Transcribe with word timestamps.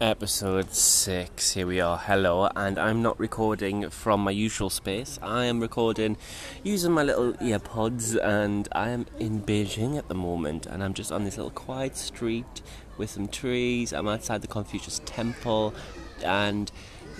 Episode 0.00 0.72
6, 0.72 1.54
here 1.54 1.66
we 1.66 1.80
are. 1.80 1.98
Hello, 1.98 2.48
and 2.54 2.78
I'm 2.78 3.02
not 3.02 3.18
recording 3.18 3.90
from 3.90 4.20
my 4.20 4.30
usual 4.30 4.70
space. 4.70 5.18
I 5.20 5.46
am 5.46 5.58
recording 5.58 6.16
using 6.62 6.92
my 6.92 7.02
little 7.02 7.32
earpods, 7.32 8.16
and 8.16 8.68
I 8.70 8.90
am 8.90 9.06
in 9.18 9.42
Beijing 9.42 9.98
at 9.98 10.06
the 10.06 10.14
moment. 10.14 10.66
And 10.66 10.84
I'm 10.84 10.94
just 10.94 11.10
on 11.10 11.24
this 11.24 11.36
little 11.36 11.50
quiet 11.50 11.96
street 11.96 12.62
with 12.96 13.10
some 13.10 13.26
trees. 13.26 13.92
I'm 13.92 14.06
outside 14.06 14.40
the 14.40 14.46
Confucius 14.46 15.00
Temple, 15.04 15.74
and 16.22 16.70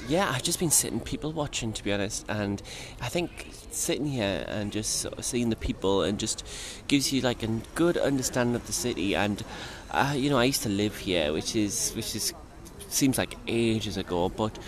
yeah, 0.07 0.31
I've 0.33 0.45
just 0.45 0.61
been 0.61 0.71
sitting 0.71 1.01
people 1.01 1.33
watching 1.33 1.73
to 1.73 1.83
be 1.83 1.93
honest, 1.93 2.27
and 2.29 2.63
I 3.01 3.09
think 3.09 3.49
sitting 3.73 4.07
here 4.07 4.45
and 4.47 4.71
just 4.71 5.01
sort 5.01 5.19
of 5.19 5.25
seeing 5.25 5.51
the 5.51 5.57
people 5.57 6.03
and 6.03 6.17
just 6.17 6.47
gives 6.87 7.13
you 7.13 7.23
like 7.23 7.43
a 7.43 7.49
good 7.75 7.99
understanding 7.99 8.55
of 8.55 8.69
the 8.69 8.73
city. 8.73 9.17
And 9.17 9.43
uh, 9.91 10.15
you 10.17 10.31
know, 10.31 10.39
I 10.39 10.45
used 10.45 10.63
to 10.63 10.69
live 10.69 10.97
here, 10.97 11.33
which 11.33 11.57
is 11.57 11.91
which 11.97 12.15
is 12.15 12.33
seems 12.89 13.19
like 13.19 13.37
ages 13.47 13.97
ago, 13.97 14.29
but 14.29 14.59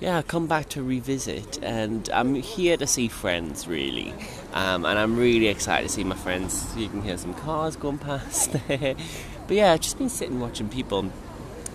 yeah, 0.00 0.22
come 0.22 0.46
back 0.46 0.68
to 0.70 0.82
revisit, 0.82 1.62
and 1.62 2.08
I'm 2.10 2.34
here 2.34 2.76
to 2.76 2.86
see 2.86 3.08
friends 3.08 3.66
really, 3.68 4.12
um, 4.52 4.84
and 4.84 4.98
I'm 4.98 5.16
really 5.16 5.48
excited 5.48 5.88
to 5.88 5.92
see 5.92 6.04
my 6.04 6.16
friends. 6.16 6.76
You 6.76 6.88
can 6.88 7.02
hear 7.02 7.16
some 7.16 7.34
cars 7.34 7.76
going 7.76 7.98
past 7.98 8.52
there, 8.68 8.96
but 9.46 9.56
yeah, 9.56 9.72
I've 9.72 9.80
just 9.80 9.98
been 9.98 10.08
sitting 10.08 10.40
watching 10.40 10.68
people, 10.68 11.10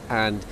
and 0.09 0.45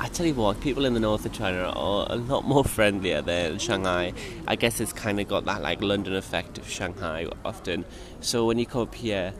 I 0.00 0.06
tell 0.06 0.26
you 0.26 0.34
what, 0.34 0.60
people 0.60 0.84
in 0.84 0.94
the 0.94 1.00
north 1.00 1.26
of 1.26 1.32
China 1.32 1.72
are 1.74 2.06
a 2.08 2.14
lot 2.14 2.44
more 2.44 2.64
friendlier 2.76 3.20
than 3.20 3.58
Shanghai. 3.58 4.12
I 4.46 4.54
guess 4.54 4.80
it's 4.80 4.92
kind 4.92 5.18
of 5.18 5.26
got 5.26 5.44
that 5.46 5.60
like 5.60 5.82
London 5.82 6.14
effect 6.14 6.56
of 6.56 6.68
Shanghai 6.68 7.26
often. 7.44 7.84
So 8.20 8.46
when 8.46 8.58
you 8.58 8.66
come 8.66 8.82
up 8.82 8.94
here, 8.94 9.32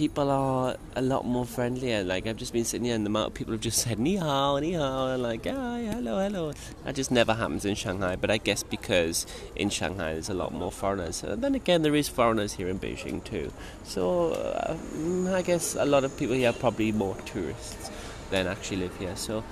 people 0.00 0.30
are 0.30 0.76
a 0.96 1.02
lot 1.02 1.26
more 1.26 1.44
friendlier. 1.44 2.02
Like 2.02 2.26
I've 2.26 2.38
just 2.38 2.54
been 2.54 2.64
sitting 2.64 2.86
here, 2.86 2.94
and 2.94 3.04
the 3.04 3.10
amount 3.10 3.28
of 3.28 3.34
people 3.34 3.52
have 3.52 3.60
just 3.60 3.82
said 3.82 3.98
ni 3.98 4.16
hao, 4.16 4.58
ni 4.58 4.72
hao, 4.72 5.08
and 5.08 5.22
like 5.22 5.44
hi, 5.44 5.80
hello, 5.92 6.18
hello. 6.18 6.52
That 6.84 6.94
just 6.94 7.10
never 7.10 7.34
happens 7.34 7.66
in 7.66 7.74
Shanghai. 7.74 8.16
But 8.16 8.30
I 8.30 8.38
guess 8.38 8.62
because 8.62 9.26
in 9.56 9.68
Shanghai 9.68 10.14
there's 10.14 10.30
a 10.30 10.34
lot 10.42 10.54
more 10.54 10.72
foreigners. 10.72 11.22
And 11.22 11.44
then 11.44 11.54
again, 11.54 11.82
there 11.82 11.94
is 11.94 12.08
foreigners 12.08 12.54
here 12.54 12.68
in 12.68 12.78
Beijing 12.78 13.22
too. 13.22 13.52
So 13.84 14.30
uh, 14.30 15.34
I 15.36 15.42
guess 15.42 15.74
a 15.74 15.84
lot 15.84 16.04
of 16.04 16.16
people 16.16 16.34
here 16.34 16.48
are 16.48 16.54
probably 16.54 16.92
more 16.92 17.16
tourists 17.26 17.90
than 18.30 18.46
actually 18.46 18.78
live 18.78 18.96
here. 18.96 19.16
So 19.16 19.44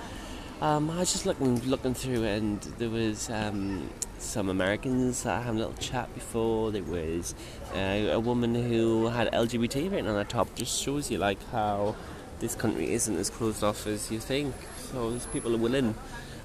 um, 0.61 0.89
I 0.89 0.97
was 1.01 1.11
just 1.11 1.27
looking 1.27 1.61
looking 1.69 1.93
through, 1.93 2.23
and 2.23 2.59
there 2.79 2.89
was 2.89 3.29
um, 3.29 3.87
some 4.21 4.49
Americans 4.49 5.23
that 5.23 5.39
I 5.39 5.41
had 5.41 5.55
a 5.55 5.57
little 5.57 5.73
chat 5.73 6.13
before. 6.13 6.71
There 6.71 6.83
was 6.83 7.35
uh, 7.73 8.11
a 8.11 8.19
woman 8.19 8.55
who 8.55 9.07
had 9.07 9.31
LGBT 9.31 9.91
written 9.91 10.07
on 10.07 10.15
her 10.15 10.23
top. 10.23 10.53
Just 10.55 10.81
shows 10.81 11.09
you 11.09 11.17
like 11.17 11.37
how 11.51 11.95
this 12.39 12.55
country 12.55 12.91
isn't 12.93 13.17
as 13.17 13.29
closed 13.29 13.63
off 13.63 13.87
as 13.87 14.11
you 14.11 14.19
think. 14.19 14.53
So 14.91 15.11
there's 15.11 15.25
people 15.27 15.53
are 15.55 15.59
willing. 15.59 15.95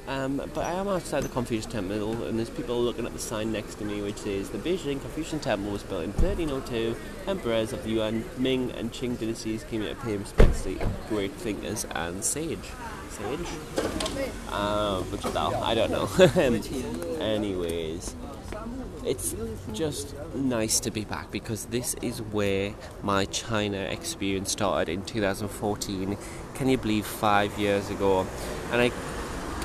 Um, 0.06 0.36
but 0.36 0.58
I 0.58 0.72
am 0.72 0.86
outside 0.86 1.22
the 1.22 1.30
Confucius 1.30 1.64
Temple, 1.64 2.24
and 2.24 2.38
there's 2.38 2.50
people 2.50 2.78
looking 2.78 3.06
at 3.06 3.14
the 3.14 3.18
sign 3.18 3.52
next 3.52 3.76
to 3.76 3.86
me, 3.86 4.02
which 4.02 4.18
says 4.18 4.50
the 4.50 4.58
Beijing 4.58 5.00
Confucian 5.00 5.40
Temple 5.40 5.72
was 5.72 5.82
built 5.82 6.04
in 6.04 6.12
1302. 6.12 6.94
Emperors 7.26 7.72
of 7.72 7.82
the 7.84 7.90
Yuan, 7.90 8.22
Ming, 8.36 8.70
and 8.72 8.92
Qing 8.92 9.18
dynasties 9.18 9.64
came 9.64 9.80
here 9.80 9.94
to 9.94 10.00
pay 10.02 10.18
respects 10.18 10.62
to 10.64 10.78
great 11.08 11.32
thinkers 11.32 11.86
and 11.92 12.22
sage. 12.22 12.70
Sage? 13.14 13.46
Uh, 14.50 15.02
I 15.62 15.74
don't 15.74 15.90
know. 15.90 16.08
Anyways, 17.20 18.16
it's 19.04 19.36
just 19.72 20.14
nice 20.34 20.80
to 20.80 20.90
be 20.90 21.04
back 21.04 21.30
because 21.30 21.66
this 21.66 21.94
is 22.02 22.20
where 22.20 22.74
my 23.02 23.24
China 23.26 23.78
experience 23.78 24.50
started 24.50 24.92
in 24.92 25.04
2014. 25.04 26.16
Can 26.54 26.68
you 26.68 26.76
believe 26.76 27.06
five 27.06 27.56
years 27.58 27.88
ago? 27.88 28.26
And 28.72 28.82
I 28.82 28.90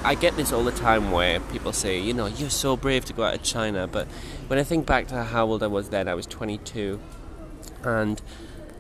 I 0.04 0.16
get 0.16 0.38
this 0.38 0.54
all 0.54 0.64
the 0.64 0.72
time 0.72 1.12
where 1.12 1.40
people 1.40 1.74
say, 1.74 2.00
you 2.00 2.14
know, 2.14 2.28
you're 2.28 2.50
so 2.50 2.78
brave 2.78 3.04
to 3.06 3.14
go 3.14 3.24
out 3.24 3.34
of 3.36 3.44
China. 3.44 3.86
But 3.86 4.08
when 4.48 4.58
I 4.58 4.64
think 4.64 4.86
back 4.86 5.08
to 5.08 5.24
how 5.24 5.48
old 5.48 5.62
I 5.62 5.68
was 5.68 5.90
then, 5.90 6.08
I 6.08 6.14
was 6.14 6.26
22. 6.26 7.00
And 7.84 8.22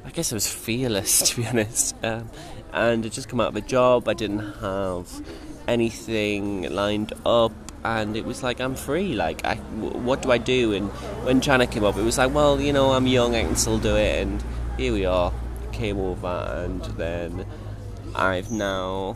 I 0.06 0.10
guess 0.12 0.32
I 0.32 0.36
was 0.36 0.48
fearless, 0.48 1.22
to 1.30 1.42
be 1.42 1.48
honest. 1.48 1.96
Um, 2.04 2.30
and 2.74 3.06
I 3.06 3.10
just 3.10 3.30
come 3.30 3.40
out 3.40 3.50
of 3.50 3.56
a 3.56 3.62
job. 3.62 4.08
I 4.08 4.14
didn't 4.14 4.54
have 4.62 5.10
anything 5.68 6.72
lined 6.74 7.14
up. 7.26 7.52
And 7.84 8.18
it 8.18 8.26
was 8.26 8.44
like, 8.44 8.60
I'm 8.60 8.76
free. 8.76 9.14
Like, 9.14 9.46
I, 9.46 9.56
what 9.56 10.22
do 10.22 10.32
I 10.32 10.38
do? 10.38 10.74
And 10.74 10.90
when 11.24 11.40
China 11.40 11.66
came 11.66 11.86
up, 11.86 11.96
it 11.96 12.04
was 12.04 12.18
like, 12.18 12.34
well, 12.34 12.60
you 12.60 12.74
know, 12.74 12.92
I'm 12.92 13.08
young, 13.08 13.36
I 13.36 13.44
can 13.44 13.56
still 13.56 13.80
do 13.80 13.96
it. 13.96 14.22
And 14.22 14.44
here 14.78 14.92
we 14.92 15.06
are. 15.06 15.32
Came 15.72 15.98
over, 15.98 16.66
and 16.66 16.84
then 16.98 17.46
I've 18.14 18.52
now 18.52 19.16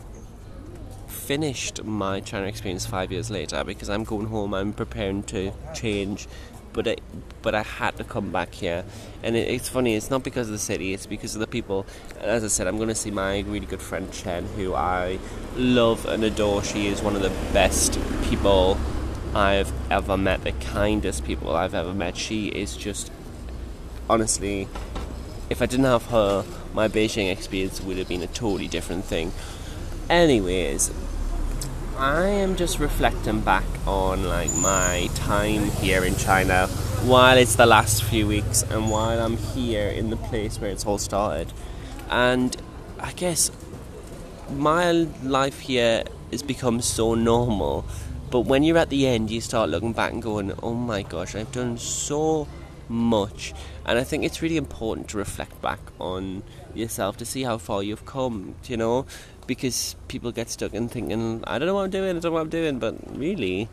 finished 1.06 1.82
my 1.84 2.20
China 2.20 2.46
experience 2.46 2.86
five 2.86 3.10
years 3.10 3.30
later 3.30 3.64
because 3.64 3.90
I'm 3.90 4.04
going 4.04 4.26
home. 4.26 4.54
I'm 4.54 4.72
preparing 4.72 5.22
to 5.24 5.52
change, 5.74 6.28
but 6.74 6.86
it, 6.86 7.00
but 7.40 7.54
I 7.54 7.62
had 7.62 7.96
to 7.96 8.04
come 8.04 8.30
back 8.30 8.52
here. 8.52 8.84
And 9.22 9.36
it, 9.36 9.48
it's 9.48 9.70
funny. 9.70 9.94
It's 9.94 10.10
not 10.10 10.22
because 10.22 10.48
of 10.48 10.52
the 10.52 10.58
city. 10.58 10.92
It's 10.92 11.06
because 11.06 11.34
of 11.34 11.40
the 11.40 11.46
people. 11.46 11.86
As 12.20 12.44
I 12.44 12.48
said, 12.48 12.66
I'm 12.66 12.76
going 12.76 12.90
to 12.90 12.94
see 12.94 13.10
my 13.10 13.40
really 13.40 13.64
good 13.64 13.80
friend 13.80 14.12
Chen, 14.12 14.44
who 14.56 14.74
I 14.74 15.18
love 15.56 16.04
and 16.04 16.22
adore. 16.22 16.62
She 16.62 16.88
is 16.88 17.00
one 17.00 17.16
of 17.16 17.22
the 17.22 17.32
best 17.54 17.98
people 18.24 18.78
I've 19.34 19.72
ever 19.90 20.18
met. 20.18 20.44
The 20.44 20.52
kindest 20.52 21.24
people 21.24 21.56
I've 21.56 21.74
ever 21.74 21.94
met. 21.94 22.18
She 22.18 22.48
is 22.48 22.76
just 22.76 23.10
honestly. 24.10 24.68
If 25.50 25.60
I 25.60 25.66
didn't 25.66 25.84
have 25.84 26.06
her, 26.06 26.44
my 26.72 26.88
Beijing 26.88 27.30
experience 27.30 27.80
would 27.80 27.98
have 27.98 28.08
been 28.08 28.22
a 28.22 28.26
totally 28.26 28.66
different 28.66 29.04
thing. 29.04 29.30
Anyways, 30.08 30.90
I 31.96 32.26
am 32.26 32.56
just 32.56 32.80
reflecting 32.80 33.40
back 33.40 33.64
on 33.86 34.24
like 34.24 34.52
my 34.56 35.08
time 35.14 35.70
here 35.70 36.04
in 36.04 36.16
China 36.16 36.66
while 37.04 37.38
it's 37.38 37.54
the 37.54 37.66
last 37.66 38.02
few 38.02 38.26
weeks 38.26 38.62
and 38.62 38.90
while 38.90 39.20
I'm 39.20 39.36
here 39.36 39.90
in 39.90 40.10
the 40.10 40.16
place 40.16 40.58
where 40.58 40.70
it's 40.70 40.84
all 40.84 40.98
started. 40.98 41.52
And 42.10 42.56
I 42.98 43.12
guess 43.12 43.52
my 44.50 44.90
life 44.90 45.60
here 45.60 46.02
has 46.32 46.42
become 46.42 46.80
so 46.80 47.14
normal, 47.14 47.84
but 48.28 48.40
when 48.40 48.64
you're 48.64 48.78
at 48.78 48.90
the 48.90 49.06
end, 49.06 49.30
you 49.30 49.40
start 49.40 49.70
looking 49.70 49.92
back 49.92 50.12
and 50.12 50.20
going, 50.20 50.52
oh 50.64 50.74
my 50.74 51.02
gosh, 51.02 51.36
I've 51.36 51.52
done 51.52 51.78
so 51.78 52.48
much. 52.88 53.54
And 53.86 53.98
I 53.98 54.04
think 54.04 54.24
it's 54.24 54.42
really 54.42 54.56
important 54.56 55.08
to 55.10 55.18
reflect 55.18 55.60
back 55.62 55.80
on 56.00 56.42
yourself 56.74 57.16
to 57.18 57.24
see 57.24 57.44
how 57.44 57.58
far 57.58 57.82
you've 57.82 58.04
come, 58.04 58.56
you 58.66 58.76
know, 58.76 59.06
because 59.46 59.96
people 60.08 60.32
get 60.32 60.50
stuck 60.50 60.74
in 60.74 60.88
thinking, 60.88 61.42
I 61.46 61.58
don't 61.58 61.66
know 61.66 61.74
what 61.74 61.84
I'm 61.84 61.90
doing, 61.90 62.10
I 62.16 62.20
don't 62.20 62.24
know 62.24 62.30
what 62.32 62.40
I'm 62.40 62.48
doing, 62.48 62.78
but 62.78 62.96
really, 63.16 63.68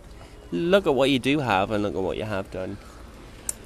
look 0.52 0.86
at 0.88 0.94
what 0.94 1.10
you 1.10 1.20
do 1.20 1.40
have 1.40 1.72
and 1.72 1.84
look 1.84 1.96
at 1.96 2.02
what 2.02 2.18
you 2.18 2.24
have 2.24 2.52
done. 2.52 2.78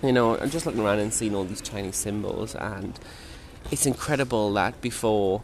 You 0.03 0.11
know, 0.11 0.37
I'm 0.37 0.49
just 0.49 0.65
looking 0.65 0.81
around 0.81 0.99
and 0.99 1.13
seeing 1.13 1.35
all 1.35 1.45
these 1.45 1.61
Chinese 1.61 1.95
symbols, 1.95 2.55
and 2.55 2.99
it's 3.71 3.85
incredible 3.85 4.53
that 4.53 4.81
before 4.81 5.41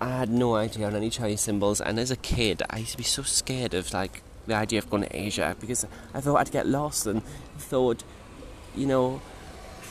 I 0.00 0.18
had 0.18 0.28
no 0.28 0.56
idea 0.56 0.86
on 0.86 0.94
any 0.94 1.10
Chinese 1.10 1.40
symbols, 1.40 1.80
and 1.80 1.98
as 1.98 2.10
a 2.10 2.16
kid, 2.16 2.62
I 2.68 2.78
used 2.78 2.92
to 2.92 2.98
be 2.98 3.04
so 3.04 3.22
scared 3.22 3.74
of 3.74 3.92
like 3.92 4.22
the 4.46 4.54
idea 4.54 4.78
of 4.78 4.90
going 4.90 5.02
to 5.04 5.16
Asia 5.16 5.56
because 5.60 5.86
I 6.14 6.20
thought 6.20 6.36
I'd 6.36 6.50
get 6.50 6.66
lost 6.66 7.06
and 7.06 7.22
thought, 7.58 8.02
you 8.74 8.86
know, 8.86 9.20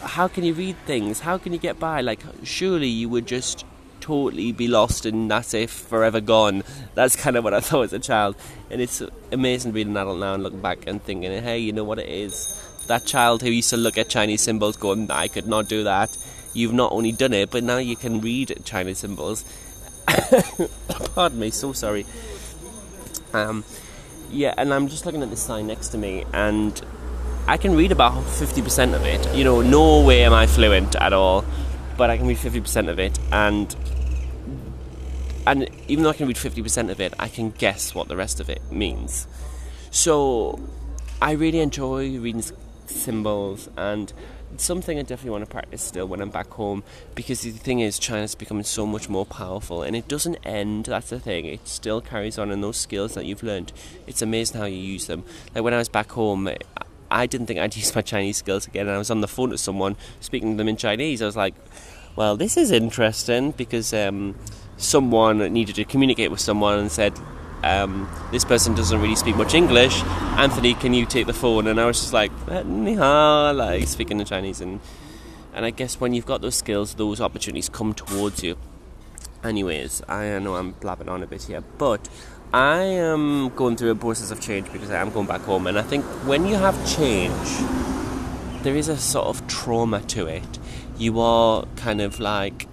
how 0.01 0.27
can 0.27 0.43
you 0.43 0.53
read 0.53 0.75
things? 0.85 1.21
How 1.21 1.37
can 1.37 1.53
you 1.53 1.59
get 1.59 1.79
by? 1.79 2.01
Like, 2.01 2.19
surely 2.43 2.87
you 2.87 3.09
would 3.09 3.25
just 3.25 3.65
totally 4.05 4.51
be 4.51 4.67
lost 4.67 5.07
and 5.07 5.31
that's 5.31 5.53
it, 5.55 5.69
forever 5.69 6.21
gone. 6.21 6.63
That's 6.93 7.15
kind 7.15 7.35
of 7.35 7.43
what 7.43 7.55
I 7.55 7.59
thought 7.67 7.85
as 7.85 7.93
a 7.93 7.99
child. 7.99 8.35
And 8.69 8.79
it's 8.79 9.01
amazing 9.31 9.71
being 9.71 9.89
an 9.89 9.97
adult 9.97 10.19
now 10.19 10.35
and 10.35 10.43
looking 10.43 10.61
back 10.61 10.85
and 10.85 11.01
thinking, 11.01 11.31
hey, 11.41 11.57
you 11.57 11.73
know 11.73 11.83
what 11.83 11.97
it 11.97 12.07
is? 12.07 12.61
That 12.87 13.05
child 13.05 13.41
who 13.41 13.49
used 13.49 13.71
to 13.71 13.77
look 13.77 13.97
at 13.97 14.07
Chinese 14.07 14.41
symbols 14.41 14.77
going, 14.77 15.09
I 15.09 15.27
could 15.27 15.47
not 15.47 15.67
do 15.67 15.83
that. 15.85 16.15
You've 16.53 16.73
not 16.73 16.91
only 16.91 17.11
done 17.11 17.33
it, 17.33 17.49
but 17.49 17.63
now 17.63 17.77
you 17.77 17.95
can 17.95 18.21
read 18.21 18.61
Chinese 18.63 18.99
symbols. 18.99 19.43
Pardon 21.15 21.39
me, 21.39 21.49
so 21.49 21.73
sorry. 21.73 22.05
Um, 23.33 23.65
yeah, 24.29 24.53
and 24.55 24.71
I'm 24.71 24.87
just 24.87 25.05
looking 25.07 25.23
at 25.23 25.31
the 25.31 25.35
sign 25.35 25.65
next 25.65 25.89
to 25.89 25.97
me, 25.97 26.25
and 26.31 26.79
I 27.47 27.57
can 27.57 27.75
read 27.75 27.91
about 27.91 28.13
50% 28.13 28.93
of 28.93 29.03
it. 29.03 29.35
You 29.35 29.43
know, 29.43 29.61
no 29.61 30.05
way 30.05 30.23
am 30.23 30.33
I 30.33 30.45
fluent 30.45 30.95
at 30.95 31.11
all, 31.11 31.43
but 31.97 32.11
I 32.11 32.17
can 32.17 32.27
read 32.27 32.37
50% 32.37 32.87
of 32.87 32.99
it, 32.99 33.17
and 33.31 33.75
and 35.47 35.69
even 35.87 36.03
though 36.03 36.09
I 36.09 36.13
can 36.13 36.27
read 36.27 36.37
50% 36.37 36.89
of 36.89 36.99
it, 36.99 37.13
I 37.19 37.27
can 37.27 37.51
guess 37.51 37.93
what 37.93 38.07
the 38.07 38.15
rest 38.15 38.39
of 38.39 38.49
it 38.49 38.61
means. 38.71 39.27
So 39.91 40.59
I 41.21 41.31
really 41.31 41.59
enjoy 41.59 42.17
reading 42.17 42.43
symbols 42.87 43.69
and 43.77 44.11
something 44.57 44.97
I 44.97 45.01
definitely 45.01 45.31
want 45.31 45.43
to 45.43 45.49
practice 45.49 45.81
still 45.81 46.07
when 46.07 46.21
I'm 46.21 46.29
back 46.29 46.49
home 46.51 46.83
because 47.13 47.41
the 47.41 47.51
thing 47.51 47.79
is 47.79 47.99
China's 47.99 48.35
becoming 48.35 48.63
so 48.63 48.85
much 48.85 49.09
more 49.09 49.25
powerful 49.25 49.83
and 49.83 49.95
it 49.95 50.07
doesn't 50.07 50.37
end 50.45 50.85
that's 50.85 51.09
the 51.09 51.19
thing 51.19 51.45
it 51.45 51.67
still 51.67 51.99
carries 51.99 52.37
on 52.37 52.51
and 52.51 52.63
those 52.63 52.77
skills 52.77 53.15
that 53.15 53.25
you've 53.25 53.43
learned 53.43 53.73
it's 54.07 54.21
amazing 54.21 54.59
how 54.59 54.65
you 54.65 54.77
use 54.77 55.07
them 55.07 55.23
like 55.53 55.63
when 55.63 55.73
I 55.73 55.77
was 55.77 55.89
back 55.89 56.11
home 56.11 56.49
I 57.11 57.25
didn't 57.25 57.47
think 57.47 57.59
I'd 57.59 57.75
use 57.75 57.93
my 57.93 58.01
Chinese 58.01 58.37
skills 58.37 58.67
again 58.67 58.87
and 58.87 58.95
I 58.95 58.97
was 58.97 59.11
on 59.11 59.21
the 59.21 59.27
phone 59.27 59.49
to 59.49 59.57
someone 59.57 59.97
speaking 60.19 60.51
to 60.51 60.57
them 60.57 60.67
in 60.67 60.77
Chinese 60.77 61.21
I 61.21 61.25
was 61.25 61.35
like 61.35 61.55
well 62.15 62.37
this 62.37 62.55
is 62.55 62.71
interesting 62.71 63.51
because 63.51 63.93
um, 63.93 64.35
someone 64.77 65.39
needed 65.53 65.75
to 65.75 65.85
communicate 65.85 66.31
with 66.31 66.39
someone 66.39 66.79
and 66.79 66.91
said 66.91 67.13
um, 67.63 68.09
this 68.31 68.45
person 68.45 68.75
doesn't 68.75 69.01
really 69.01 69.15
speak 69.15 69.35
much 69.35 69.53
English. 69.53 70.03
Anthony, 70.37 70.73
can 70.75 70.93
you 70.93 71.05
take 71.05 71.25
the 71.25 71.33
phone? 71.33 71.67
And 71.67 71.79
I 71.79 71.85
was 71.85 71.99
just 71.99 72.13
like, 72.13 72.31
eh, 72.49 72.61
like 72.61 73.87
speaking 73.87 74.19
in 74.19 74.25
Chinese. 74.25 74.61
And, 74.61 74.79
and 75.53 75.65
I 75.65 75.71
guess 75.71 75.99
when 75.99 76.13
you've 76.13 76.25
got 76.25 76.41
those 76.41 76.55
skills, 76.55 76.95
those 76.95 77.19
opportunities 77.19 77.69
come 77.69 77.93
towards 77.93 78.43
you. 78.43 78.57
Anyways, 79.43 80.01
I 80.07 80.37
know 80.39 80.55
I'm 80.55 80.73
blabbing 80.73 81.09
on 81.09 81.23
a 81.23 81.27
bit 81.27 81.43
here, 81.43 81.61
but 81.77 82.07
I 82.53 82.81
am 82.81 83.49
going 83.49 83.75
through 83.77 83.91
a 83.91 83.95
process 83.95 84.31
of 84.31 84.39
change 84.41 84.71
because 84.71 84.91
I 84.91 85.01
am 85.01 85.09
going 85.09 85.27
back 85.27 85.41
home. 85.41 85.67
And 85.67 85.77
I 85.79 85.81
think 85.81 86.05
when 86.25 86.45
you 86.45 86.55
have 86.55 86.75
change, 86.87 87.33
there 88.63 88.75
is 88.75 88.89
a 88.89 88.97
sort 88.97 89.27
of 89.27 89.45
trauma 89.47 90.01
to 90.01 90.27
it. 90.27 90.59
You 90.97 91.19
are 91.19 91.65
kind 91.77 92.01
of 92.01 92.19
like, 92.19 92.67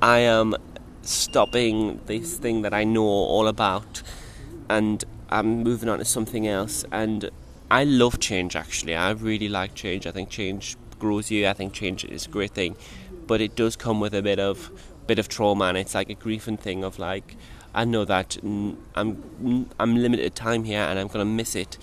I 0.00 0.20
am 0.20 0.56
stopping 1.02 2.00
this 2.06 2.38
thing 2.38 2.62
that 2.62 2.72
I 2.74 2.84
know 2.84 3.04
all 3.04 3.48
about 3.48 4.02
and 4.68 5.04
I'm 5.28 5.62
moving 5.62 5.88
on 5.88 5.98
to 5.98 6.04
something 6.04 6.46
else. 6.46 6.84
And 6.92 7.30
I 7.70 7.84
love 7.84 8.20
change 8.20 8.56
actually. 8.56 8.94
I 8.94 9.10
really 9.10 9.48
like 9.48 9.74
change. 9.74 10.06
I 10.06 10.10
think 10.10 10.28
change 10.28 10.76
grows 10.98 11.30
you. 11.30 11.48
I 11.48 11.52
think 11.52 11.72
change 11.72 12.04
is 12.04 12.26
a 12.26 12.28
great 12.28 12.52
thing, 12.52 12.76
but 13.26 13.40
it 13.40 13.56
does 13.56 13.76
come 13.76 13.98
with 13.98 14.14
a 14.14 14.22
bit 14.22 14.38
of 14.38 14.70
bit 15.06 15.18
of 15.18 15.28
trauma, 15.28 15.64
and 15.64 15.76
it's 15.76 15.94
like 15.94 16.08
a 16.10 16.14
grieving 16.14 16.56
thing 16.56 16.84
of 16.84 16.98
like 16.98 17.36
I 17.74 17.84
know 17.84 18.04
that 18.04 18.36
I'm 18.42 18.76
I'm 19.80 19.96
limited 19.96 20.34
time 20.34 20.64
here 20.64 20.82
and 20.82 20.98
I'm 20.98 21.08
gonna 21.08 21.24
miss 21.24 21.56
it, 21.56 21.78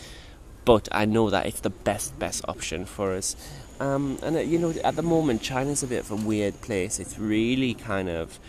but 0.64 0.88
I 0.92 1.06
know 1.06 1.30
that 1.30 1.46
it's 1.46 1.62
the 1.62 1.72
best 1.72 2.18
best 2.20 2.46
option 2.48 2.86
for 2.86 3.14
us. 3.14 3.36
Um, 3.80 4.20
and 4.22 4.36
uh, 4.36 4.40
you 4.40 4.60
know, 4.60 4.74
at 4.84 4.96
the 4.96 5.02
moment, 5.02 5.42
China's 5.42 5.84
a 5.84 5.88
bit 5.88 6.02
of 6.02 6.12
a 6.12 6.16
weird 6.16 6.62
place. 6.62 7.00
It's 7.00 7.18
really 7.18 7.74
kind 7.74 8.10
of 8.10 8.40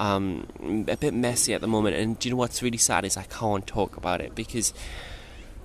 um, 0.00 0.46
a 0.88 0.96
bit 0.96 1.12
messy 1.12 1.52
at 1.52 1.60
the 1.60 1.66
moment. 1.66 1.94
And 1.94 2.18
do 2.18 2.28
you 2.28 2.34
know 2.34 2.38
what's 2.38 2.62
really 2.62 2.78
sad 2.78 3.04
is 3.04 3.16
I 3.16 3.24
can't 3.24 3.66
talk 3.66 3.96
about 3.98 4.22
it 4.22 4.34
because, 4.34 4.72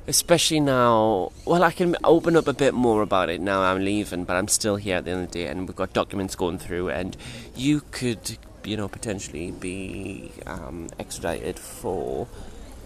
especially 0.08 0.60
now, 0.60 1.32
well, 1.46 1.64
I 1.64 1.72
can 1.72 1.96
open 2.04 2.36
up 2.36 2.48
a 2.48 2.54
bit 2.54 2.74
more 2.74 3.02
about 3.02 3.30
it 3.30 3.40
now. 3.40 3.62
I'm 3.62 3.84
leaving, 3.84 4.26
but 4.26 4.36
I'm 4.36 4.50
still 4.50 4.76
here 4.76 4.98
at 4.98 5.06
the 5.06 5.12
end 5.12 5.24
of 5.24 5.32
the 5.32 5.40
day, 5.40 5.48
and 5.48 5.68
we've 5.68 5.76
got 5.76 5.94
documents 5.94 6.36
going 6.36 6.60
through, 6.60 6.90
and 6.90 7.16
you 7.56 7.82
could, 7.92 8.38
you 8.66 8.76
know, 8.76 8.90
potentially 8.90 9.52
be 9.52 10.32
um, 10.46 10.90
extradited 11.00 11.58
for 11.58 12.28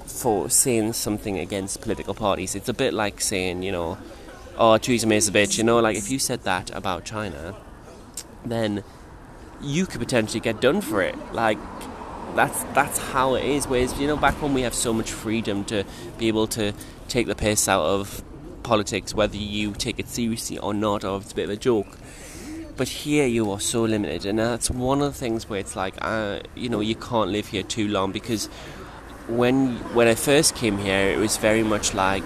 for 0.05 0.49
saying 0.49 0.91
something 0.93 1.37
against 1.37 1.81
political 1.81 2.13
parties. 2.15 2.55
It's 2.55 2.69
a 2.69 2.73
bit 2.73 2.95
like 2.95 3.21
saying, 3.21 3.61
you 3.61 3.71
know, 3.71 3.97
oh, 4.57 4.77
Theresa 4.77 5.05
May's 5.05 5.27
a 5.27 5.31
bitch. 5.31 5.57
You 5.57 5.63
know, 5.63 5.79
like 5.79 5.97
if 5.97 6.09
you 6.09 6.17
said 6.17 6.43
that 6.43 6.75
about 6.75 7.05
China, 7.05 7.55
then 8.43 8.83
you 9.61 9.85
could 9.85 9.99
potentially 9.99 10.39
get 10.39 10.61
done 10.61 10.81
for 10.81 11.01
it. 11.01 11.15
Like 11.33 11.57
that's 12.35 12.63
that's 12.75 12.97
how 12.97 13.35
it 13.35 13.45
is. 13.45 13.67
Whereas 13.67 13.99
you 13.99 14.07
know, 14.07 14.17
back 14.17 14.41
when 14.41 14.53
we 14.53 14.61
have 14.61 14.73
so 14.73 14.93
much 14.93 15.11
freedom 15.11 15.65
to 15.65 15.83
be 16.17 16.27
able 16.27 16.47
to 16.47 16.73
take 17.07 17.27
the 17.27 17.35
piss 17.35 17.67
out 17.67 17.85
of 17.85 18.23
politics, 18.63 19.13
whether 19.13 19.37
you 19.37 19.73
take 19.73 19.99
it 19.99 20.07
seriously 20.07 20.57
or 20.57 20.73
not, 20.73 21.03
or 21.03 21.17
if 21.17 21.23
it's 21.23 21.31
a 21.31 21.35
bit 21.35 21.45
of 21.45 21.51
a 21.51 21.57
joke. 21.57 21.97
But 22.77 22.87
here 22.87 23.27
you 23.27 23.51
are 23.51 23.59
so 23.59 23.83
limited, 23.83 24.25
and 24.25 24.39
that's 24.39 24.69
one 24.69 25.01
of 25.01 25.13
the 25.13 25.19
things 25.19 25.49
where 25.49 25.59
it's 25.59 25.75
like, 25.75 25.95
uh, 26.01 26.39
you 26.55 26.69
know, 26.69 26.79
you 26.79 26.95
can't 26.95 27.29
live 27.29 27.47
here 27.47 27.63
too 27.63 27.89
long 27.89 28.13
because 28.13 28.47
when 29.27 29.75
when 29.93 30.07
I 30.07 30.15
first 30.15 30.55
came 30.55 30.77
here, 30.77 31.09
it 31.09 31.17
was 31.17 31.37
very 31.37 31.63
much 31.63 31.93
like 31.93 32.23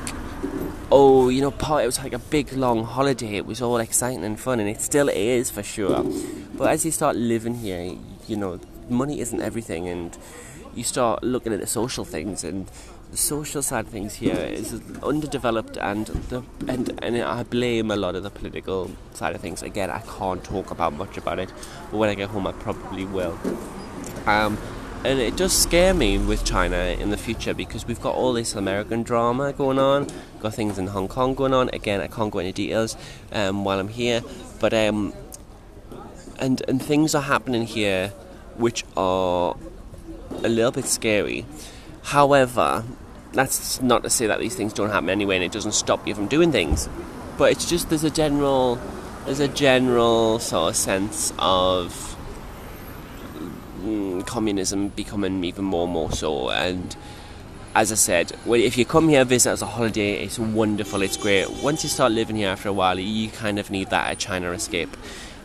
oh, 0.93 1.29
you 1.29 1.41
know, 1.41 1.49
part, 1.49 1.83
it 1.83 1.87
was 1.87 1.97
like 1.97 2.13
a 2.13 2.19
big 2.19 2.53
long 2.53 2.83
holiday. 2.83 3.35
It 3.37 3.47
was 3.47 3.63
all 3.63 3.77
exciting 3.77 4.23
and 4.23 4.39
fun, 4.39 4.59
and 4.59 4.69
it 4.69 4.79
still 4.79 5.09
is 5.09 5.49
for 5.49 5.63
sure. 5.63 6.05
But 6.53 6.69
as 6.69 6.85
you 6.85 6.91
start 6.91 7.15
living 7.15 7.55
here, 7.55 7.97
you 8.27 8.37
know, 8.37 8.59
money 8.89 9.19
isn't 9.19 9.41
everything, 9.41 9.87
and 9.87 10.15
you 10.75 10.83
start 10.83 11.23
looking 11.23 11.51
at 11.51 11.59
the 11.59 11.65
social 11.65 12.05
things, 12.05 12.43
and 12.43 12.69
the 13.09 13.17
social 13.17 13.63
side 13.63 13.85
of 13.85 13.91
things 13.91 14.13
here 14.13 14.35
is 14.35 14.79
underdeveloped, 15.01 15.77
and 15.77 16.05
the 16.29 16.43
and 16.67 16.99
and 17.01 17.17
I 17.17 17.41
blame 17.41 17.89
a 17.89 17.95
lot 17.95 18.15
of 18.15 18.21
the 18.21 18.29
political 18.29 18.91
side 19.15 19.33
of 19.33 19.41
things. 19.41 19.63
Again, 19.63 19.89
I 19.89 20.01
can't 20.19 20.43
talk 20.43 20.69
about 20.69 20.93
much 20.93 21.17
about 21.17 21.39
it, 21.39 21.51
but 21.89 21.97
when 21.97 22.09
I 22.09 22.13
get 22.13 22.29
home, 22.29 22.45
I 22.45 22.51
probably 22.51 23.05
will. 23.05 23.35
Um, 24.27 24.59
and 25.05 25.19
it 25.19 25.35
does 25.35 25.51
scare 25.51 25.93
me 25.93 26.17
with 26.17 26.45
China 26.45 26.77
in 26.77 27.09
the 27.09 27.17
future 27.17 27.53
because 27.53 27.85
we've 27.85 28.01
got 28.01 28.15
all 28.15 28.33
this 28.33 28.55
American 28.55 29.03
drama 29.03 29.51
going 29.51 29.77
on, 29.77 30.07
got 30.39 30.53
things 30.53 30.77
in 30.77 30.87
Hong 30.87 31.07
Kong 31.07 31.35
going 31.35 31.53
on. 31.53 31.69
Again, 31.73 31.99
I 31.99 32.07
can't 32.07 32.31
go 32.31 32.39
into 32.39 32.53
details 32.53 32.95
um, 33.33 33.65
while 33.65 33.79
I'm 33.79 33.89
here, 33.89 34.21
but 34.59 34.73
um, 34.73 35.13
and 36.39 36.61
and 36.67 36.81
things 36.81 37.13
are 37.15 37.21
happening 37.21 37.65
here 37.65 38.09
which 38.55 38.85
are 38.95 39.57
a 40.43 40.49
little 40.49 40.71
bit 40.71 40.85
scary. 40.85 41.45
However, 42.03 42.83
that's 43.33 43.81
not 43.81 44.03
to 44.03 44.09
say 44.09 44.27
that 44.27 44.39
these 44.39 44.55
things 44.55 44.73
don't 44.73 44.89
happen 44.89 45.09
anyway, 45.09 45.35
and 45.35 45.43
it 45.43 45.51
doesn't 45.51 45.73
stop 45.73 46.07
you 46.07 46.15
from 46.15 46.27
doing 46.27 46.51
things. 46.51 46.87
But 47.37 47.51
it's 47.51 47.69
just 47.69 47.89
there's 47.89 48.03
a 48.03 48.09
general 48.09 48.79
there's 49.25 49.39
a 49.39 49.47
general 49.47 50.39
sort 50.39 50.69
of 50.69 50.75
sense 50.75 51.33
of 51.39 52.13
communism 54.25 54.89
becoming 54.89 55.43
even 55.43 55.65
more 55.65 55.83
and 55.83 55.93
more 55.93 56.11
so. 56.11 56.49
And 56.49 56.95
as 57.75 57.91
I 57.91 57.95
said, 57.95 58.31
if 58.47 58.77
you 58.77 58.85
come 58.85 59.09
here 59.09 59.25
visit 59.25 59.51
as 59.51 59.61
a 59.61 59.65
holiday, 59.65 60.23
it's 60.23 60.37
wonderful, 60.37 61.01
it's 61.01 61.17
great. 61.17 61.49
Once 61.63 61.83
you 61.83 61.89
start 61.89 62.11
living 62.11 62.35
here 62.35 62.49
after 62.49 62.69
a 62.69 62.73
while, 62.73 62.99
you 62.99 63.29
kind 63.29 63.59
of 63.59 63.71
need 63.71 63.89
that 63.89 64.17
China 64.19 64.51
escape. 64.51 64.95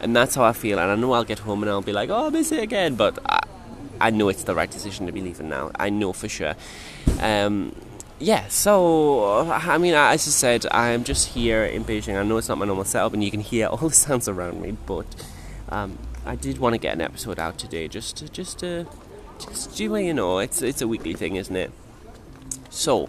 And 0.01 0.15
that's 0.15 0.35
how 0.35 0.45
I 0.45 0.53
feel. 0.53 0.79
And 0.79 0.91
I 0.91 0.95
know 0.95 1.13
I'll 1.13 1.25
get 1.25 1.41
home 1.41 1.63
and 1.63 1.71
I'll 1.71 1.83
be 1.83 1.93
like, 1.93 2.11
oh, 2.11 2.25
I'll 2.25 2.31
miss 2.31 2.53
it 2.53 2.63
again. 2.63 2.95
But 2.95 3.19
I, 3.29 3.41
I 4.01 4.11
know 4.11 4.29
it's 4.29 4.45
the 4.45 4.55
right 4.55 4.71
decision 4.71 5.07
to 5.07 5.13
be 5.13 5.21
leaving 5.21 5.49
now. 5.49 5.71
I 5.75 5.91
know 5.91 6.13
for 6.13 6.29
sure. 6.29 6.55
Um, 7.21 7.75
yeah, 8.21 8.49
so 8.49 9.51
I 9.51 9.79
mean, 9.79 9.95
as 9.95 10.27
I 10.27 10.31
said, 10.31 10.67
I'm 10.71 11.05
just 11.05 11.29
here 11.29 11.65
in 11.65 11.85
Beijing. 11.85 12.19
I 12.19 12.25
know 12.25 12.37
it's 12.37 12.49
not 12.49 12.59
my 12.59 12.67
normal 12.67 12.85
setup, 12.85 13.15
and 13.15 13.23
you 13.23 13.31
can 13.31 13.41
hear 13.41 13.67
all 13.67 13.89
the 13.89 13.95
sounds 13.95 14.29
around 14.29 14.61
me, 14.61 14.77
but 14.87 15.07
um, 15.69 15.99
I 16.29 16.37
did 16.37 16.59
want 16.59 16.75
to 16.75 16.79
get 16.79 16.93
an 16.93 17.01
episode 17.01 17.39
out 17.39 17.57
today, 17.57 17.89
just 17.89 18.19
to, 18.19 18.29
just 18.29 18.59
to, 18.59 18.87
just 19.41 19.81
you 19.81 19.97
you 19.97 20.13
know, 20.13 20.41
it's 20.41 20.61
it's 20.61 20.83
a 20.83 20.87
weekly 20.87 21.15
thing, 21.15 21.37
isn't 21.37 21.57
it? 21.57 21.71
So, 22.69 23.09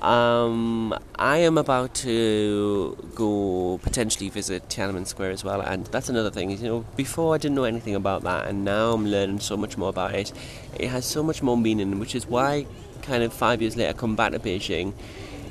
um, 0.00 0.96
I 1.16 1.38
am 1.38 1.58
about 1.58 1.94
to 2.06 2.96
go 3.16 3.80
potentially 3.82 4.30
visit 4.30 4.68
Tiananmen 4.68 5.08
Square 5.08 5.32
as 5.32 5.42
well, 5.42 5.60
and 5.60 5.84
that's 5.86 6.08
another 6.08 6.30
thing. 6.30 6.50
You 6.52 6.68
know, 6.68 6.84
before 6.94 7.34
I 7.34 7.38
didn't 7.38 7.56
know 7.56 7.64
anything 7.64 7.96
about 7.96 8.22
that, 8.22 8.46
and 8.46 8.64
now 8.64 8.92
I'm 8.92 9.04
learning 9.04 9.40
so 9.40 9.56
much 9.56 9.76
more 9.76 9.88
about 9.88 10.14
it. 10.14 10.32
It 10.78 10.86
has 10.90 11.04
so 11.04 11.24
much 11.24 11.42
more 11.42 11.56
meaning, 11.56 11.98
which 11.98 12.14
is 12.14 12.24
why, 12.24 12.66
kind 13.02 13.24
of 13.24 13.32
five 13.32 13.60
years 13.60 13.76
later, 13.76 13.94
come 13.94 14.14
back 14.14 14.30
to 14.30 14.38
Beijing. 14.38 14.92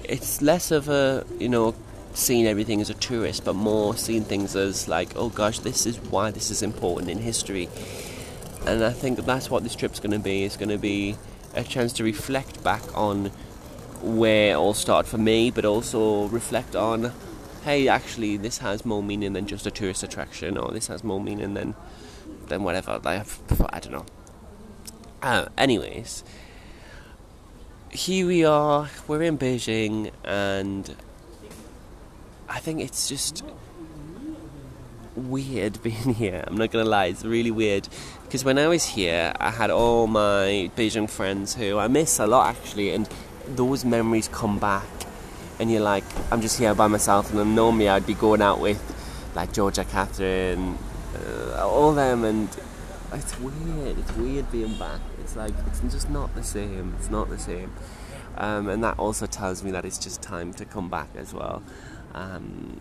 It's 0.05 0.41
less 0.41 0.71
of 0.71 0.87
a 0.87 1.25
you 1.37 1.49
know 1.49 1.75
seeing 2.15 2.47
everything 2.47 2.81
as 2.81 2.89
a 2.89 2.93
tourist, 2.95 3.45
but 3.45 3.53
more 3.53 3.95
seen 3.95 4.23
things 4.23 4.55
as 4.55 4.87
like, 4.87 5.09
oh 5.15 5.29
gosh, 5.29 5.59
this 5.59 5.85
is 5.85 5.99
why 5.99 6.31
this 6.31 6.49
is 6.49 6.63
important 6.63 7.11
in 7.11 7.19
history. 7.19 7.69
And 8.65 8.83
I 8.83 8.91
think 8.91 9.19
that's 9.25 9.49
what 9.49 9.63
this 9.63 9.75
trip's 9.75 9.99
going 9.99 10.11
to 10.11 10.19
be. 10.19 10.43
It's 10.43 10.57
going 10.57 10.69
to 10.69 10.77
be 10.77 11.17
a 11.53 11.63
chance 11.63 11.93
to 11.93 12.03
reflect 12.03 12.63
back 12.63 12.81
on 12.97 13.25
where 14.01 14.51
it 14.51 14.55
all 14.55 14.73
started 14.73 15.09
for 15.09 15.17
me, 15.17 15.51
but 15.51 15.65
also 15.65 16.27
reflect 16.27 16.75
on, 16.75 17.11
hey, 17.63 17.87
actually, 17.87 18.37
this 18.37 18.59
has 18.59 18.85
more 18.85 19.03
meaning 19.03 19.33
than 19.33 19.45
just 19.45 19.67
a 19.67 19.71
tourist 19.71 20.01
attraction, 20.01 20.57
or 20.57 20.71
this 20.71 20.87
has 20.87 21.03
more 21.03 21.19
meaning 21.19 21.53
than 21.53 21.75
than 22.47 22.63
whatever. 22.63 22.99
Like, 23.03 23.25
I 23.71 23.79
don't 23.79 23.91
know. 23.91 24.05
Uh, 25.21 25.47
anyways, 25.57 26.23
here 27.91 28.27
we 28.27 28.45
are. 28.45 28.89
We're 29.07 29.23
in 29.23 29.37
Beijing, 29.37 30.11
and 30.23 30.95
I 32.55 32.59
think 32.59 32.79
it's 32.79 33.09
just 33.09 33.43
weird 35.13 35.83
being 35.83 36.13
here. 36.13 36.41
I'm 36.47 36.55
not 36.55 36.71
gonna 36.71 36.89
lie, 36.89 37.07
it's 37.07 37.25
really 37.25 37.51
weird 37.51 37.89
because 38.23 38.45
when 38.45 38.57
I 38.57 38.67
was 38.67 38.85
here, 38.85 39.33
I 39.41 39.51
had 39.51 39.69
all 39.69 40.07
my 40.07 40.71
Beijing 40.77 41.09
friends 41.09 41.53
who 41.53 41.77
I 41.77 41.89
miss 41.89 42.17
a 42.17 42.25
lot 42.25 42.55
actually, 42.55 42.91
and 42.91 43.09
those 43.45 43.83
memories 43.83 44.29
come 44.29 44.57
back. 44.57 44.87
And 45.59 45.69
you're 45.69 45.81
like, 45.81 46.05
I'm 46.31 46.41
just 46.41 46.57
here 46.57 46.73
by 46.73 46.87
myself, 46.87 47.33
and 47.33 47.55
normally 47.55 47.89
I'd 47.89 48.07
be 48.07 48.13
going 48.13 48.41
out 48.41 48.61
with 48.61 48.81
like 49.35 49.51
Georgia, 49.51 49.83
Catherine, 49.83 50.77
uh, 51.13 51.67
all 51.67 51.93
them, 51.93 52.23
and 52.23 52.47
it's 53.11 53.37
weird. 53.39 53.99
It's 53.99 54.13
weird 54.13 54.49
being 54.49 54.77
back. 54.77 55.01
It's 55.19 55.35
like 55.35 55.53
it's 55.67 55.81
just 55.93 56.09
not 56.09 56.33
the 56.35 56.43
same. 56.43 56.95
It's 56.99 57.09
not 57.09 57.29
the 57.29 57.37
same, 57.37 57.73
um, 58.37 58.69
and 58.69 58.81
that 58.85 58.97
also 58.97 59.25
tells 59.25 59.61
me 59.61 59.71
that 59.71 59.83
it's 59.83 59.97
just 59.97 60.21
time 60.21 60.53
to 60.53 60.63
come 60.63 60.89
back 60.89 61.09
as 61.15 61.33
well. 61.33 61.61
Um, 62.15 62.79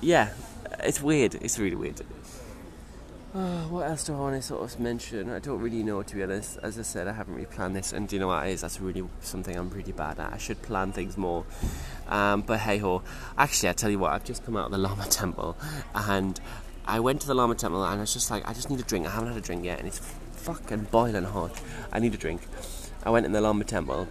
yeah, 0.00 0.30
it's 0.78 1.02
weird. 1.02 1.34
It's 1.34 1.58
really 1.58 1.76
weird. 1.76 2.00
Oh, 3.34 3.66
what 3.68 3.86
else 3.86 4.04
do 4.04 4.14
I 4.14 4.18
want 4.18 4.36
to 4.36 4.42
sort 4.42 4.62
of 4.62 4.80
mention? 4.80 5.30
I 5.30 5.40
don't 5.40 5.60
really 5.60 5.82
know, 5.82 6.02
to 6.02 6.16
be 6.16 6.22
honest. 6.22 6.58
As 6.62 6.78
I 6.78 6.82
said, 6.82 7.06
I 7.06 7.12
haven't 7.12 7.34
really 7.34 7.46
planned 7.46 7.76
this, 7.76 7.92
and 7.92 8.08
do 8.08 8.16
you 8.16 8.20
know 8.20 8.28
what 8.28 8.46
it 8.46 8.52
is? 8.52 8.60
That's 8.60 8.80
really 8.80 9.04
something 9.20 9.56
I'm 9.56 9.68
really 9.70 9.92
bad 9.92 10.18
at. 10.18 10.32
I 10.32 10.38
should 10.38 10.62
plan 10.62 10.92
things 10.92 11.16
more. 11.16 11.44
Um, 12.08 12.42
but 12.42 12.60
hey 12.60 12.78
ho. 12.78 13.02
Actually, 13.36 13.68
I 13.68 13.72
tell 13.72 13.90
you 13.90 13.98
what, 13.98 14.12
I've 14.12 14.24
just 14.24 14.44
come 14.44 14.56
out 14.56 14.66
of 14.66 14.72
the 14.72 14.78
Lama 14.88 15.06
Temple, 15.06 15.56
and 15.94 16.40
I 16.86 17.00
went 17.00 17.20
to 17.22 17.26
the 17.26 17.34
Lama 17.34 17.56
Temple, 17.56 17.84
and 17.84 17.98
I 17.98 18.00
was 18.00 18.12
just 18.12 18.30
like, 18.30 18.48
I 18.48 18.52
just 18.52 18.70
need 18.70 18.80
a 18.80 18.84
drink. 18.84 19.06
I 19.06 19.10
haven't 19.10 19.28
had 19.28 19.36
a 19.36 19.40
drink 19.40 19.64
yet, 19.64 19.78
and 19.78 19.88
it's 19.88 19.98
fucking 19.98 20.88
boiling 20.90 21.24
hot. 21.24 21.60
I 21.92 21.98
need 21.98 22.14
a 22.14 22.18
drink. 22.18 22.42
I 23.04 23.10
went 23.10 23.26
in 23.26 23.32
the 23.32 23.40
Lama 23.40 23.64
Temple. 23.64 24.08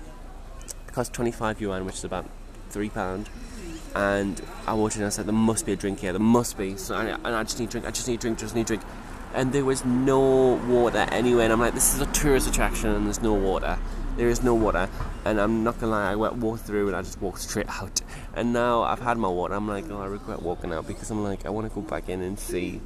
It 0.88 0.93
cost 0.93 1.13
25 1.13 1.62
yuan, 1.62 1.86
which 1.86 1.96
is 1.96 2.03
about 2.03 2.25
three 2.69 2.89
pound. 2.89 3.29
And 3.95 4.41
I 4.67 4.73
walked 4.73 4.95
in 4.95 5.01
and 5.01 5.07
I 5.07 5.09
said, 5.09 5.25
"There 5.25 5.33
must 5.33 5.65
be 5.65 5.73
a 5.73 5.75
drink 5.75 5.99
here. 5.99 6.11
There 6.13 6.19
must 6.19 6.57
be." 6.57 6.77
So 6.77 6.95
I, 6.95 7.05
and 7.05 7.27
I 7.27 7.43
just 7.43 7.59
need 7.59 7.69
a 7.69 7.71
drink. 7.71 7.88
I 7.88 7.91
just 7.91 8.07
need 8.07 8.15
a 8.15 8.21
drink. 8.21 8.39
Just 8.39 8.55
need 8.55 8.61
a 8.61 8.65
drink. 8.65 8.83
And 9.33 9.51
there 9.51 9.65
was 9.65 9.85
no 9.85 10.55
water 10.67 11.07
anywhere. 11.11 11.45
And 11.45 11.53
I'm 11.53 11.59
like, 11.59 11.73
"This 11.73 11.93
is 11.93 12.01
a 12.01 12.05
tourist 12.07 12.47
attraction, 12.47 12.89
and 12.89 13.05
there's 13.05 13.21
no 13.21 13.33
water. 13.33 13.77
There 14.17 14.27
is 14.27 14.43
no 14.43 14.53
water." 14.53 14.89
And 15.25 15.39
I'm 15.39 15.63
not 15.63 15.79
gonna 15.79 15.91
lie, 15.91 16.11
I 16.11 16.15
went 16.15 16.35
walked 16.35 16.63
through 16.63 16.88
and 16.88 16.95
I 16.95 17.01
just 17.01 17.21
walked 17.21 17.41
straight 17.41 17.69
out. 17.69 18.01
And 18.35 18.53
now 18.53 18.83
I've 18.83 19.01
had 19.01 19.17
my 19.17 19.27
water. 19.27 19.53
I'm 19.55 19.67
like, 19.67 19.85
"Oh, 19.89 19.99
I 19.99 20.05
regret 20.05 20.41
walking 20.41 20.71
out 20.71 20.88
because 20.88 21.09
I'm 21.11 21.23
like, 21.23 21.45
I 21.45 21.49
want 21.49 21.67
to 21.67 21.73
go 21.73 21.81
back 21.81 22.09
in 22.09 22.21
and 22.21 22.39
see 22.39 22.81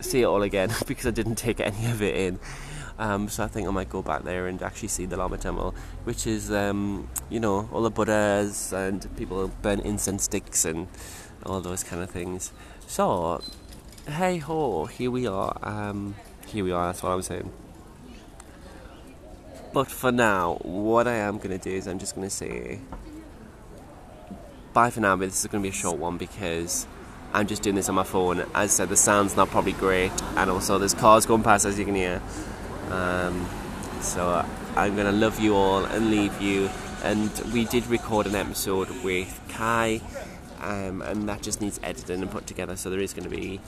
see 0.00 0.22
it 0.22 0.26
all 0.26 0.42
again 0.42 0.70
because 0.86 1.06
I 1.06 1.10
didn't 1.10 1.36
take 1.36 1.60
any 1.60 1.86
of 1.86 2.02
it 2.02 2.16
in." 2.16 2.38
Um, 2.98 3.28
so 3.28 3.44
I 3.44 3.46
think 3.46 3.68
I 3.68 3.70
might 3.70 3.88
go 3.88 4.02
back 4.02 4.24
there 4.24 4.48
and 4.48 4.60
actually 4.62 4.88
see 4.88 5.06
the 5.06 5.16
Lama 5.16 5.38
Temple, 5.38 5.74
which 6.04 6.26
is, 6.26 6.50
um, 6.50 7.08
you 7.30 7.38
know, 7.38 7.68
all 7.72 7.82
the 7.82 7.90
Buddhas 7.90 8.72
and 8.72 9.06
people 9.16 9.48
burn 9.62 9.80
incense 9.80 10.24
sticks 10.24 10.64
and 10.64 10.88
all 11.46 11.60
those 11.60 11.84
kind 11.84 12.02
of 12.02 12.10
things. 12.10 12.52
So, 12.86 13.40
hey 14.08 14.38
ho, 14.38 14.86
here 14.86 15.10
we 15.10 15.26
are. 15.26 15.56
Um, 15.62 16.16
here 16.46 16.64
we 16.64 16.72
are, 16.72 16.86
that's 16.86 17.02
what 17.02 17.10
I'm 17.10 17.22
saying. 17.22 17.52
But 19.72 19.90
for 19.90 20.10
now, 20.10 20.54
what 20.62 21.06
I 21.06 21.14
am 21.14 21.36
going 21.36 21.56
to 21.56 21.58
do 21.58 21.70
is 21.70 21.86
I'm 21.86 21.98
just 21.98 22.16
going 22.16 22.26
to 22.26 22.34
say 22.34 22.80
bye 24.72 24.90
for 24.90 25.00
now, 25.00 25.16
but 25.16 25.26
this 25.26 25.40
is 25.40 25.46
going 25.46 25.62
to 25.62 25.68
be 25.68 25.74
a 25.76 25.76
short 25.76 25.98
one 25.98 26.16
because 26.16 26.86
I'm 27.32 27.46
just 27.46 27.62
doing 27.62 27.76
this 27.76 27.88
on 27.88 27.94
my 27.94 28.04
phone. 28.04 28.40
As 28.40 28.48
I 28.54 28.66
said, 28.66 28.88
the 28.88 28.96
sound's 28.96 29.36
not 29.36 29.50
probably 29.50 29.72
great, 29.72 30.12
and 30.36 30.48
also 30.50 30.78
there's 30.78 30.94
cars 30.94 31.26
going 31.26 31.42
past 31.42 31.64
as 31.64 31.78
you 31.78 31.84
can 31.84 31.94
hear. 31.94 32.22
Um, 32.90 33.48
so 34.00 34.28
uh, 34.28 34.46
I'm 34.76 34.96
gonna 34.96 35.12
love 35.12 35.40
you 35.40 35.54
all 35.54 35.84
and 35.84 36.10
leave 36.10 36.40
you. 36.40 36.70
And 37.02 37.30
we 37.52 37.64
did 37.64 37.86
record 37.86 38.26
an 38.26 38.34
episode 38.34 38.90
with 39.04 39.40
Kai, 39.48 40.00
um, 40.60 41.00
and 41.02 41.28
that 41.28 41.42
just 41.42 41.60
needs 41.60 41.78
editing 41.82 42.22
and 42.22 42.30
put 42.30 42.46
together. 42.46 42.74
So 42.76 42.90
there 42.90 42.98
is 42.98 43.12
going 43.14 43.30
to 43.30 43.34
be 43.34 43.60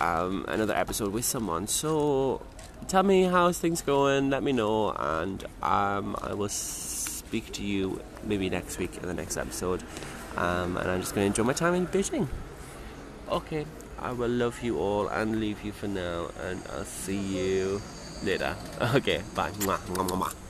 um, 0.00 0.44
another 0.48 0.74
episode 0.74 1.12
with 1.12 1.24
someone. 1.24 1.66
So 1.66 2.42
tell 2.88 3.04
me 3.04 3.22
how's 3.22 3.58
things 3.58 3.80
going. 3.80 4.28
Let 4.28 4.42
me 4.42 4.52
know, 4.52 4.90
and 4.90 5.42
um, 5.62 6.14
I 6.20 6.34
will 6.34 6.50
speak 6.50 7.52
to 7.52 7.62
you 7.62 8.02
maybe 8.22 8.50
next 8.50 8.78
week 8.78 8.98
in 8.98 9.08
the 9.08 9.14
next 9.14 9.38
episode. 9.38 9.82
Um, 10.36 10.76
and 10.76 10.90
I'm 10.90 11.00
just 11.00 11.14
going 11.14 11.24
to 11.24 11.26
enjoy 11.28 11.44
my 11.44 11.54
time 11.54 11.74
in 11.74 11.86
Beijing. 11.86 12.28
Okay, 13.30 13.64
I 13.98 14.12
will 14.12 14.28
love 14.28 14.62
you 14.62 14.78
all 14.78 15.08
and 15.08 15.40
leave 15.40 15.64
you 15.64 15.72
for 15.72 15.88
now, 15.88 16.28
and 16.42 16.60
I'll 16.70 16.84
see 16.84 17.16
you 17.16 17.80
later. 18.24 18.56
Okay, 18.96 19.22
bye. 19.34 19.50
Mwah, 19.64 19.80
mwah, 19.94 20.16
mwah. 20.16 20.41